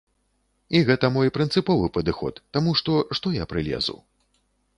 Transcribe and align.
І 0.77 0.79
гэта 0.87 1.09
мой 1.17 1.31
прынцыповы 1.35 1.91
падыход, 1.99 2.41
таму 2.57 2.75
што, 2.81 2.97
што 3.19 3.27
я 3.37 3.49
прылезу? 3.53 3.97